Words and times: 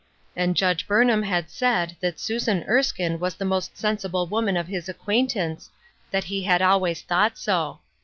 And 0.35 0.55
Judge 0.57 0.87
Burnham 0.87 1.21
had 1.21 1.51
said 1.51 1.95
that 1.99 2.19
Susan 2.19 2.63
Erskine 2.67 3.19
was 3.19 3.35
the 3.35 3.45
most 3.45 3.77
sensible 3.77 4.25
woman 4.25 4.57
of 4.57 4.65
his 4.67 4.89
acquaintance; 4.89 5.69
that 6.09 6.23
he 6.23 6.41
had 6.41 6.59
always 6.63 7.03
thought 7.03 7.37
so. 7.37 7.81